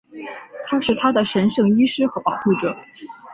[0.65, 2.75] 他是她的神圣医师和保护者。